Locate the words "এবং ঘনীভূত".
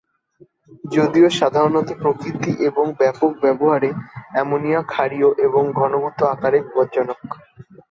5.47-6.19